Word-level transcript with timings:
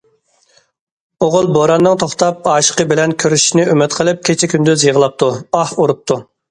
ئوغۇل 1.25 1.49
بوراننىڭ 1.57 1.99
توختاپ 2.05 2.51
ئاشىقى 2.55 2.89
بىلەن 2.93 3.15
كۆرۈشۈشىنى 3.25 3.69
ئۈمىد 3.75 4.01
قىلىپ، 4.01 4.29
كېچە- 4.31 4.53
كۈندۈز 4.57 4.89
يىغلاپتۇ، 4.91 5.33
ئاھ 5.61 5.79
ئۇرۇپتۇ. 5.81 6.25